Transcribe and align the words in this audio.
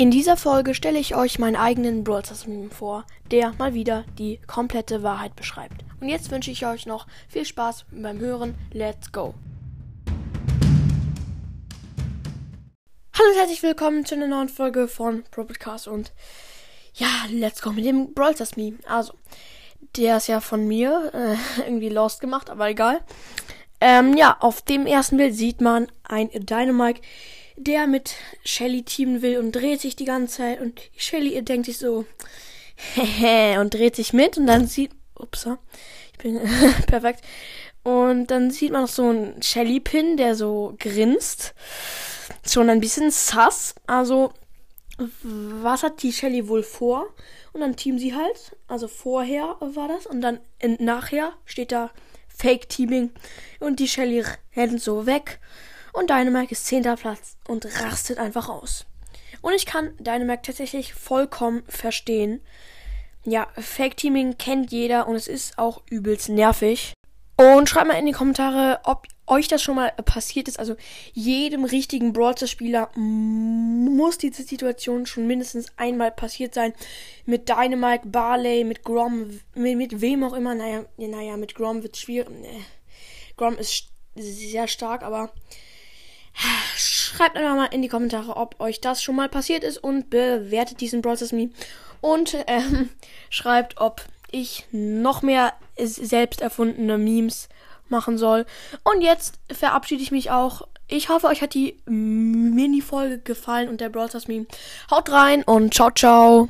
In 0.00 0.10
dieser 0.10 0.38
Folge 0.38 0.72
stelle 0.72 0.98
ich 0.98 1.14
euch 1.14 1.38
meinen 1.38 1.56
eigenen 1.56 2.04
Brawl 2.04 2.24
Stars 2.24 2.46
Meme 2.46 2.70
vor, 2.70 3.04
der 3.30 3.52
mal 3.58 3.74
wieder 3.74 4.06
die 4.16 4.40
komplette 4.46 5.02
Wahrheit 5.02 5.36
beschreibt. 5.36 5.84
Und 6.00 6.08
jetzt 6.08 6.30
wünsche 6.30 6.50
ich 6.50 6.64
euch 6.64 6.86
noch 6.86 7.06
viel 7.28 7.44
Spaß 7.44 7.84
beim 7.90 8.18
Hören. 8.18 8.54
Let's 8.72 9.12
go! 9.12 9.34
Hallo 13.12 13.28
und 13.28 13.36
herzlich 13.36 13.62
willkommen 13.62 14.06
zu 14.06 14.14
einer 14.14 14.26
neuen 14.26 14.48
Folge 14.48 14.88
von 14.88 15.22
Podcast 15.30 15.86
und 15.86 16.14
ja, 16.94 17.08
let's 17.28 17.60
go 17.60 17.70
mit 17.70 17.84
dem 17.84 18.14
Brawl 18.14 18.34
Stars 18.34 18.56
Meme. 18.56 18.78
Also, 18.88 19.12
der 19.98 20.16
ist 20.16 20.28
ja 20.28 20.40
von 20.40 20.66
mir 20.66 21.10
äh, 21.12 21.60
irgendwie 21.66 21.90
lost 21.90 22.22
gemacht, 22.22 22.48
aber 22.48 22.70
egal. 22.70 23.02
Ähm, 23.82 24.16
ja, 24.16 24.38
auf 24.40 24.62
dem 24.62 24.86
ersten 24.86 25.18
Bild 25.18 25.34
sieht 25.34 25.60
man 25.60 25.88
ein 26.04 26.30
Dynamite 26.32 27.02
der 27.64 27.86
mit 27.86 28.14
Shelly 28.44 28.82
teamen 28.82 29.22
will 29.22 29.38
und 29.38 29.52
dreht 29.52 29.80
sich 29.80 29.96
die 29.96 30.04
ganze 30.04 30.38
Zeit 30.38 30.60
und 30.60 30.80
Shelly 30.96 31.42
denkt 31.42 31.66
sich 31.66 31.78
so, 31.78 32.06
hehe, 32.94 33.60
und 33.60 33.74
dreht 33.74 33.96
sich 33.96 34.12
mit 34.12 34.38
und 34.38 34.46
dann 34.46 34.66
sieht, 34.66 34.92
ups, 35.14 35.46
ich 36.12 36.18
bin 36.18 36.40
perfekt. 36.86 37.22
Und 37.82 38.26
dann 38.26 38.50
sieht 38.50 38.72
man 38.72 38.82
noch 38.82 38.88
so 38.88 39.08
einen 39.08 39.42
Shelly-Pin, 39.42 40.16
der 40.16 40.34
so 40.34 40.74
grinst. 40.78 41.54
Schon 42.46 42.68
ein 42.68 42.80
bisschen 42.80 43.10
sass. 43.10 43.74
Also, 43.86 44.32
was 45.22 45.82
hat 45.82 46.02
die 46.02 46.12
Shelly 46.12 46.46
wohl 46.48 46.62
vor? 46.62 47.06
Und 47.52 47.62
dann 47.62 47.76
teamen 47.76 47.98
sie 47.98 48.14
halt. 48.14 48.56
Also 48.68 48.86
vorher 48.86 49.56
war 49.60 49.88
das. 49.88 50.06
Und 50.06 50.20
dann 50.20 50.40
nachher 50.78 51.32
steht 51.46 51.72
da 51.72 51.90
Fake 52.28 52.68
Teaming. 52.68 53.10
Und 53.60 53.80
die 53.80 53.88
Shelly 53.88 54.24
rennt 54.54 54.82
so 54.82 55.06
weg 55.06 55.40
und 55.92 56.10
Dynamite 56.10 56.52
ist 56.52 56.66
10. 56.66 56.82
Platz 56.96 57.36
und 57.48 57.66
rastet 57.82 58.18
einfach 58.18 58.48
aus. 58.48 58.86
Und 59.42 59.54
ich 59.54 59.66
kann 59.66 59.96
Dynamite 59.98 60.42
tatsächlich 60.42 60.94
vollkommen 60.94 61.62
verstehen. 61.68 62.40
Ja, 63.24 63.48
Fake 63.58 63.96
Teaming 63.96 64.38
kennt 64.38 64.72
jeder 64.72 65.06
und 65.06 65.14
es 65.14 65.28
ist 65.28 65.58
auch 65.58 65.82
übelst 65.90 66.28
nervig. 66.28 66.94
Und 67.36 67.68
schreibt 67.68 67.88
mal 67.88 67.98
in 67.98 68.06
die 68.06 68.12
Kommentare, 68.12 68.80
ob 68.84 69.06
euch 69.26 69.48
das 69.48 69.62
schon 69.62 69.76
mal 69.76 69.92
passiert 70.04 70.48
ist. 70.48 70.58
Also 70.58 70.76
jedem 71.12 71.64
richtigen 71.64 72.12
Brawl 72.12 72.36
Spieler 72.46 72.90
muss 72.96 74.18
diese 74.18 74.42
Situation 74.42 75.06
schon 75.06 75.26
mindestens 75.26 75.66
einmal 75.76 76.10
passiert 76.10 76.52
sein. 76.52 76.74
Mit 77.24 77.48
Dynamite, 77.48 78.08
Barley, 78.08 78.64
mit 78.64 78.82
Grom, 78.82 79.40
mit, 79.54 79.76
mit 79.76 80.00
wem 80.00 80.24
auch 80.24 80.34
immer. 80.34 80.54
Naja, 80.54 80.84
naja, 80.96 81.36
mit 81.36 81.54
Grom 81.54 81.82
wird 81.82 81.96
schwierig. 81.96 82.28
Grom 83.36 83.56
ist 83.56 83.88
sehr 84.16 84.66
stark, 84.66 85.02
aber 85.02 85.32
Schreibt 87.10 87.36
einfach 87.36 87.56
mal 87.56 87.66
in 87.66 87.82
die 87.82 87.88
Kommentare, 87.88 88.36
ob 88.36 88.60
euch 88.60 88.80
das 88.80 89.02
schon 89.02 89.16
mal 89.16 89.28
passiert 89.28 89.64
ist 89.64 89.78
und 89.78 90.10
bewertet 90.10 90.80
diesen 90.80 91.02
Process 91.02 91.32
Me. 91.32 91.50
Und 92.00 92.36
ähm, 92.46 92.88
schreibt, 93.30 93.80
ob 93.80 94.04
ich 94.30 94.64
noch 94.70 95.22
mehr 95.22 95.54
selbst 95.76 96.40
erfundene 96.40 96.98
Memes 96.98 97.48
machen 97.88 98.16
soll. 98.16 98.46
Und 98.84 99.00
jetzt 99.00 99.40
verabschiede 99.50 100.04
ich 100.04 100.12
mich 100.12 100.30
auch. 100.30 100.62
Ich 100.86 101.08
hoffe, 101.08 101.26
euch 101.26 101.42
hat 101.42 101.54
die 101.54 101.80
Mini-Folge 101.86 103.18
gefallen 103.18 103.68
und 103.68 103.80
der 103.80 103.88
Brawl 103.88 104.08
Stars 104.08 104.28
Meme. 104.28 104.46
Haut 104.88 105.10
rein 105.10 105.42
und 105.42 105.74
ciao, 105.74 105.90
ciao. 105.90 106.46